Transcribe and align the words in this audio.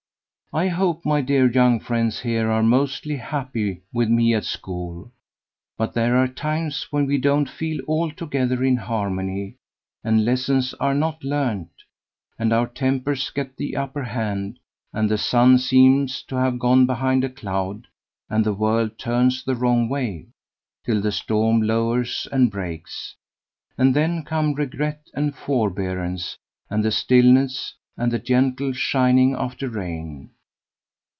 "I 0.53 0.67
hope, 0.67 1.05
my 1.05 1.21
dear 1.21 1.49
young 1.49 1.79
friends 1.79 2.19
here 2.19 2.51
are 2.51 2.61
mostly 2.61 3.15
happy 3.15 3.83
with 3.93 4.09
me 4.09 4.33
at 4.35 4.43
school, 4.43 5.09
but 5.77 5.93
there 5.93 6.17
are 6.17 6.27
times 6.27 6.87
when 6.91 7.05
we 7.05 7.17
don't 7.19 7.47
feel 7.49 7.79
altogether 7.87 8.61
in 8.61 8.75
harmony, 8.75 9.55
and 10.03 10.25
lessons 10.25 10.73
are 10.73 10.93
not 10.93 11.23
learned, 11.23 11.69
and 12.37 12.51
our 12.51 12.67
tempers 12.67 13.29
get 13.29 13.55
the 13.55 13.77
upper 13.77 14.03
hand, 14.03 14.59
and 14.91 15.09
the 15.09 15.17
sun 15.17 15.57
seems 15.57 16.21
to 16.23 16.35
have 16.35 16.59
gone 16.59 16.85
behind 16.85 17.23
a 17.23 17.29
cloud 17.29 17.87
and 18.29 18.43
the 18.43 18.53
world 18.53 18.99
turns 18.99 19.45
the 19.45 19.55
wrong 19.55 19.87
way, 19.87 20.27
till 20.85 20.99
the 20.99 21.13
storm 21.13 21.61
lowers 21.61 22.27
and 22.29 22.51
breaks, 22.51 23.15
and 23.77 23.93
then 23.95 24.21
come 24.25 24.53
regret 24.53 25.07
and 25.13 25.33
forbearance, 25.33 26.37
and 26.69 26.83
the 26.83 26.91
stillness, 26.91 27.73
and 27.95 28.11
'the 28.11 28.19
gentle 28.19 28.73
shining 28.73 29.33
after 29.33 29.69
rain.' 29.69 30.29